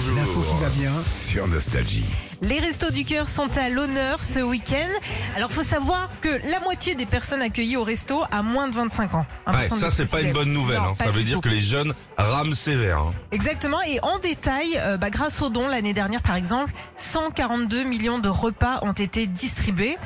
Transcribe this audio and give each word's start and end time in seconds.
bonjour. 0.00 0.16
L'info 0.16 0.40
qui 0.40 0.62
va 0.62 0.68
bien 0.70 0.92
sur 1.14 1.46
Nostalgie. 1.46 2.04
Les 2.42 2.58
restos 2.58 2.90
du 2.90 3.04
cœur 3.04 3.28
sont 3.28 3.48
à 3.58 3.68
l'honneur 3.68 4.24
ce 4.24 4.40
week-end. 4.40 4.88
Alors, 5.36 5.50
faut 5.50 5.62
savoir 5.62 6.08
que 6.22 6.28
la 6.50 6.60
moitié 6.60 6.94
des 6.94 7.04
personnes 7.04 7.42
accueillies 7.42 7.76
au 7.76 7.84
resto 7.84 8.22
a 8.30 8.42
moins 8.42 8.68
de 8.68 8.74
25 8.74 9.14
ans. 9.14 9.26
Ouais, 9.46 9.68
ça 9.68 9.90
c'est 9.90 10.06
pas 10.10 10.22
une 10.22 10.32
bonne 10.32 10.52
nouvelle. 10.52 10.78
Non, 10.78 10.90
hein. 10.90 10.94
Ça 10.96 11.10
veut 11.10 11.22
dire 11.22 11.36
tout. 11.36 11.42
que 11.42 11.48
les 11.50 11.60
jeunes 11.60 11.92
rament 12.16 12.54
sévère. 12.54 12.98
hein. 12.98 13.12
Exactement. 13.32 13.82
Et 13.82 14.00
en 14.02 14.18
détail, 14.18 14.68
euh, 14.78 14.96
bah, 14.96 15.10
grâce 15.10 15.42
aux 15.42 15.50
dons 15.50 15.68
l'année 15.68 15.92
dernière, 15.92 16.22
par 16.22 16.36
exemple, 16.36 16.72
142 16.96 17.84
millions 17.84 18.18
de 18.20 18.28
repas 18.28 18.78
ont 18.82 18.92
été 18.92 19.26
distribués. 19.26 19.98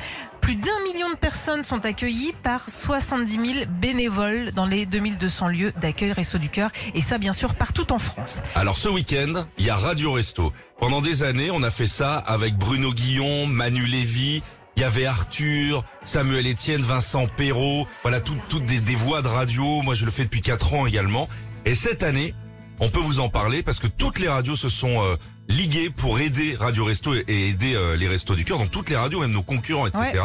Plus 0.45 0.55
d'un 0.57 0.79
million 0.83 1.09
de 1.09 1.15
personnes 1.15 1.63
sont 1.63 1.83
accueillies 1.87 2.31
par 2.43 2.69
70 2.69 3.33
000 3.53 3.65
bénévoles 3.81 4.51
dans 4.51 4.67
les 4.67 4.85
2200 4.85 5.47
lieux 5.47 5.73
d'accueil 5.81 6.11
Resto 6.11 6.37
du 6.37 6.49
Cœur. 6.49 6.69
Et 6.93 7.01
ça, 7.01 7.17
bien 7.17 7.33
sûr, 7.33 7.55
partout 7.55 7.91
en 7.91 7.97
France. 7.97 8.43
Alors 8.53 8.77
ce 8.77 8.87
week-end, 8.87 9.45
il 9.57 9.65
y 9.65 9.71
a 9.71 9.75
Radio 9.75 10.11
Resto. 10.13 10.53
Pendant 10.79 11.01
des 11.01 11.23
années, 11.23 11.49
on 11.49 11.63
a 11.63 11.71
fait 11.71 11.87
ça 11.87 12.17
avec 12.17 12.55
Bruno 12.59 12.93
Guillon, 12.93 13.47
Manu 13.47 13.87
Lévy. 13.87 14.43
Il 14.77 14.81
y 14.81 14.83
avait 14.83 15.07
Arthur, 15.07 15.83
Samuel 16.03 16.45
Etienne, 16.51 16.81
Vincent 16.81 17.25
Perrault. 17.25 17.87
Voilà, 18.03 18.21
tout- 18.21 18.37
toutes 18.47 18.67
des, 18.67 18.79
des 18.79 18.93
voix 18.95 19.23
de 19.23 19.27
radio. 19.27 19.81
Moi, 19.81 19.95
je 19.95 20.05
le 20.05 20.11
fais 20.11 20.25
depuis 20.25 20.41
quatre 20.41 20.73
ans 20.75 20.85
également. 20.85 21.27
Et 21.65 21.73
cette 21.73 22.03
année, 22.03 22.35
on 22.79 22.89
peut 22.89 22.99
vous 22.99 23.19
en 23.19 23.29
parler 23.29 23.63
parce 23.63 23.79
que 23.79 23.87
toutes 23.87 24.19
les 24.19 24.27
radios 24.27 24.55
se 24.55 24.69
sont 24.69 25.01
euh, 25.03 25.15
liguées 25.49 25.89
pour 25.89 26.19
aider 26.19 26.55
Radio 26.59 26.85
Resto 26.85 27.13
et, 27.13 27.23
et 27.27 27.49
aider 27.49 27.73
euh, 27.75 27.95
les 27.95 28.07
Restos 28.07 28.35
du 28.35 28.45
Cœur. 28.45 28.57
Donc 28.57 28.71
toutes 28.71 28.89
les 28.89 28.95
radios, 28.95 29.19
même 29.21 29.31
nos 29.31 29.43
concurrents, 29.43 29.87
etc. 29.87 30.23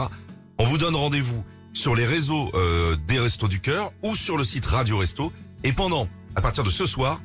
On 0.58 0.64
vous 0.66 0.78
donne 0.78 0.94
rendez-vous 0.96 1.44
sur 1.72 1.94
les 1.94 2.04
réseaux 2.04 2.50
euh, 2.54 2.96
des 3.06 3.18
Restos 3.20 3.48
du 3.48 3.60
Cœur 3.60 3.92
ou 4.02 4.16
sur 4.16 4.36
le 4.36 4.44
site 4.44 4.66
Radio 4.66 4.98
Resto. 4.98 5.32
Et 5.62 5.72
pendant, 5.72 6.08
à 6.34 6.40
partir 6.40 6.64
de 6.64 6.70
ce 6.70 6.86
soir, 6.86 7.20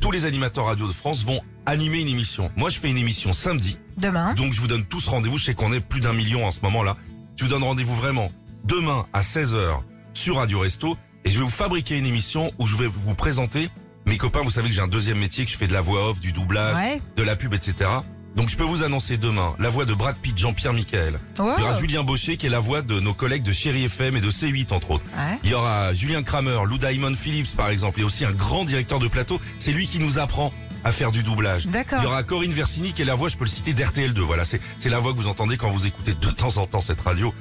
tous 0.00 0.10
les 0.10 0.24
animateurs 0.24 0.66
radio 0.66 0.86
de 0.88 0.92
France 0.92 1.22
vont 1.24 1.40
animer 1.66 2.00
une 2.00 2.08
émission. 2.08 2.50
Moi, 2.56 2.70
je 2.70 2.78
fais 2.78 2.88
une 2.88 2.96
émission 2.96 3.32
samedi, 3.34 3.76
Demain. 3.98 4.32
donc 4.34 4.54
je 4.54 4.60
vous 4.60 4.66
donne 4.66 4.84
tous 4.84 5.06
rendez-vous. 5.08 5.36
Je 5.38 5.44
sais 5.44 5.54
qu'on 5.54 5.72
est 5.72 5.80
plus 5.80 6.00
d'un 6.00 6.14
million 6.14 6.46
en 6.46 6.50
ce 6.50 6.60
moment-là. 6.62 6.96
Je 7.36 7.44
vous 7.44 7.50
donne 7.50 7.62
rendez-vous 7.62 7.94
vraiment 7.94 8.32
demain 8.64 9.06
à 9.12 9.20
16h 9.20 9.80
sur 10.14 10.36
Radio 10.36 10.60
Resto 10.60 10.96
et 11.24 11.30
je 11.30 11.38
vais 11.38 11.44
vous 11.44 11.50
fabriquer 11.50 11.98
une 11.98 12.06
émission 12.06 12.50
où 12.58 12.66
je 12.66 12.76
vais 12.76 12.86
vous 12.86 13.14
présenter 13.14 13.68
mes 14.10 14.18
copains. 14.18 14.42
Vous 14.42 14.50
savez 14.50 14.68
que 14.68 14.74
j'ai 14.74 14.80
un 14.82 14.88
deuxième 14.88 15.18
métier, 15.18 15.44
que 15.46 15.50
je 15.50 15.56
fais 15.56 15.68
de 15.68 15.72
la 15.72 15.80
voix 15.80 16.10
off, 16.10 16.20
du 16.20 16.32
doublage, 16.32 16.76
Ouais. 16.76 17.00
de 17.16 17.22
la 17.22 17.36
pub, 17.36 17.54
etc. 17.54 17.88
Donc 18.36 18.48
je 18.48 18.56
peux 18.56 18.64
vous 18.64 18.82
annoncer 18.82 19.16
demain 19.16 19.54
la 19.58 19.70
voix 19.70 19.84
de 19.84 19.94
Brad 19.94 20.16
Pitt, 20.16 20.36
Jean-Pierre 20.38 20.72
Michael. 20.72 21.18
Oh. 21.38 21.52
Il 21.58 21.62
y 21.62 21.66
aura 21.66 21.78
Julien 21.80 22.02
Baucher 22.04 22.36
qui 22.36 22.46
est 22.46 22.50
la 22.50 22.60
voix 22.60 22.82
de 22.82 23.00
nos 23.00 23.12
collègues 23.14 23.42
de 23.42 23.52
Chéri 23.52 23.84
FM 23.84 24.16
et 24.16 24.20
de 24.20 24.30
C8 24.30 24.72
entre 24.72 24.92
autres. 24.92 25.04
Ouais. 25.16 25.38
Il 25.44 25.50
y 25.50 25.54
aura 25.54 25.92
Julien 25.92 26.22
Kramer, 26.22 26.58
Lou 26.66 26.78
Diamond 26.78 27.14
Phillips 27.14 27.56
par 27.56 27.70
exemple, 27.70 28.00
et 28.00 28.04
aussi 28.04 28.24
un 28.24 28.32
grand 28.32 28.64
directeur 28.64 28.98
de 29.00 29.08
plateau. 29.08 29.40
C'est 29.58 29.72
lui 29.72 29.86
qui 29.88 29.98
nous 29.98 30.18
apprend 30.18 30.52
à 30.84 30.92
faire 30.92 31.12
du 31.12 31.22
doublage. 31.22 31.66
D'accord. 31.66 31.98
Il 32.00 32.04
y 32.04 32.06
aura 32.06 32.22
Corinne 32.22 32.52
Versini 32.52 32.92
qui 32.94 33.02
est 33.02 33.04
la 33.04 33.14
voix, 33.14 33.28
je 33.28 33.36
peux 33.36 33.44
le 33.44 33.50
citer, 33.50 33.74
d'RTL2. 33.74 34.18
Voilà, 34.20 34.44
c'est 34.44 34.60
c'est 34.78 34.88
la 34.90 34.98
voix 34.98 35.12
que 35.12 35.18
vous 35.18 35.28
entendez 35.28 35.56
quand 35.56 35.68
vous 35.70 35.86
écoutez 35.86 36.14
de 36.14 36.30
temps 36.30 36.56
en 36.56 36.66
temps 36.66 36.80
cette 36.80 37.00
radio 37.02 37.34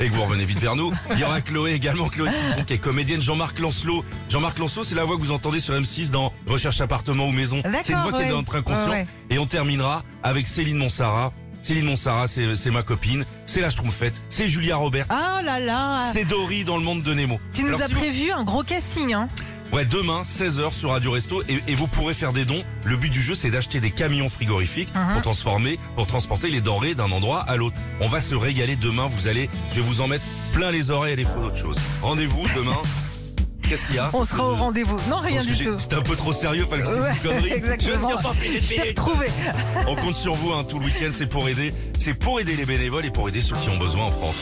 et 0.00 0.08
que 0.08 0.14
vous 0.14 0.22
revenez 0.22 0.44
vite 0.44 0.58
vers 0.60 0.76
nous. 0.76 0.92
Il 1.12 1.18
y 1.18 1.24
aura 1.24 1.40
Chloé 1.40 1.72
également, 1.72 2.08
Chloé 2.08 2.30
qui 2.66 2.74
est 2.74 2.78
comédienne. 2.78 3.20
Jean-Marc 3.20 3.58
Lancelot. 3.58 4.04
Jean-Marc 4.28 4.58
Lancelot, 4.58 4.84
c'est 4.84 4.94
la 4.94 5.04
voix 5.04 5.16
que 5.16 5.22
vous 5.22 5.32
entendez 5.32 5.60
sur 5.60 5.74
M6 5.74 6.10
dans 6.10 6.32
Recherche 6.46 6.80
appartement 6.80 7.26
ou 7.26 7.32
maison. 7.32 7.62
C'est 7.84 7.92
une 7.92 7.98
voix 8.00 8.12
qui 8.12 8.22
est 8.22 8.28
dans 8.30 8.36
notre 8.36 8.56
inconscient. 8.56 8.84
Ouais, 8.90 8.90
ouais. 9.02 9.06
Et 9.30 9.38
on 9.38 9.46
terminera 9.46 10.02
avec 10.22 10.46
Céline 10.46 10.76
Monsara. 10.78 11.32
Céline 11.62 11.84
Monsara, 11.86 12.26
c'est 12.26 12.70
ma 12.72 12.82
copine. 12.82 13.24
C'est 13.46 13.60
la 13.60 13.70
Schtroumpfette. 13.70 14.20
C'est 14.30 14.48
Julia 14.48 14.74
Robert. 14.76 15.06
Ah 15.10 15.42
là 15.44 15.60
là. 15.60 16.10
C'est 16.12 16.24
Dory 16.24 16.64
dans 16.64 16.76
le 16.76 16.82
monde 16.82 17.02
de 17.04 17.14
Nemo. 17.14 17.38
Tu 17.54 17.62
nous 17.62 17.68
Alors, 17.68 17.82
as 17.82 17.86
si 17.86 17.92
vous- 17.92 18.00
prévu 18.00 18.32
un 18.32 18.42
gros 18.42 18.64
casting, 18.64 19.12
hein 19.14 19.28
Ouais, 19.72 19.86
demain, 19.86 20.20
16h 20.22 20.70
sur 20.72 20.90
Radio 20.90 21.12
Resto, 21.12 21.42
et, 21.48 21.62
et 21.66 21.74
vous 21.74 21.86
pourrez 21.86 22.12
faire 22.12 22.34
des 22.34 22.44
dons. 22.44 22.62
Le 22.84 22.96
but 22.96 23.08
du 23.08 23.22
jeu, 23.22 23.34
c'est 23.34 23.50
d'acheter 23.50 23.80
des 23.80 23.90
camions 23.90 24.28
frigorifiques 24.28 24.90
Mhm. 24.94 25.14
pour 25.14 25.22
transformer, 25.22 25.78
pour 25.96 26.06
transporter 26.06 26.50
les 26.50 26.60
denrées 26.60 26.94
d'un 26.94 27.10
endroit 27.10 27.40
à 27.40 27.56
l'autre. 27.56 27.76
On 28.00 28.08
va 28.08 28.20
se 28.20 28.34
régaler 28.34 28.76
demain, 28.76 29.06
vous 29.06 29.28
allez, 29.28 29.48
je 29.70 29.76
vais 29.76 29.80
vous 29.80 30.02
en 30.02 30.08
mettre 30.08 30.24
plein 30.52 30.70
les 30.70 30.90
oreilles 30.90 31.14
à 31.14 31.16
défaut 31.16 31.40
d'autre 31.40 31.56
chose. 31.58 31.76
Rendez-vous 32.02 32.42
demain. 32.54 32.76
Qu'est-ce 33.62 33.86
qu'il 33.86 33.94
y 33.94 33.98
a 33.98 34.10
On 34.12 34.26
sera 34.26 34.46
au 34.46 34.52
Euh, 34.52 34.56
rendez-vous. 34.56 34.98
Non, 35.08 35.16
rien 35.20 35.42
du 35.42 35.56
tout. 35.56 35.78
C'était 35.78 35.94
un 35.96 36.02
peu 36.02 36.16
trop 36.16 36.34
sérieux, 36.34 36.66
fallait 36.68 36.82
que 36.82 36.88
Ouais, 36.88 37.10
une 37.10 37.18
connerie. 37.30 37.52
exactement. 37.54 38.10
Je 38.10 38.14
pas 38.22 38.34
t'ai 38.82 38.88
retrouvé. 38.90 39.26
On 39.88 39.94
compte 39.96 40.16
sur 40.16 40.34
vous 40.34 40.52
hein, 40.52 40.64
tout 40.68 40.78
le 40.80 40.84
week-end, 40.84 41.10
c'est 41.16 41.26
pour 41.26 41.48
aider, 41.48 41.72
c'est 41.98 42.12
pour 42.12 42.38
aider 42.40 42.56
les 42.56 42.66
bénévoles 42.66 43.06
et 43.06 43.10
pour 43.10 43.26
aider 43.30 43.40
ceux 43.40 43.56
qui 43.56 43.70
ont 43.70 43.78
besoin 43.78 44.04
en 44.06 44.10
France. 44.12 44.36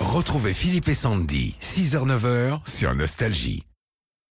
Retrouvez 0.00 0.54
Philippe 0.54 0.88
et 0.88 0.94
Sandy, 0.94 1.54
6h-9h 1.62 2.58
sur 2.68 2.92
Nostalgie. 2.96 3.62